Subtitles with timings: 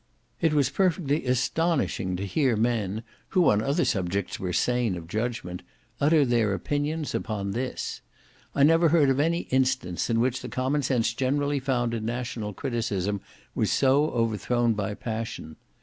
[0.41, 5.61] It was perfectly astonishing to hear men, who, on other subjects, were sane of judgment,
[5.99, 8.01] utter their opinions upon this.
[8.55, 12.51] I never heard of any instance in which the common sense generally found in national
[12.53, 13.21] criticism
[13.53, 15.55] was so overthrown by passion.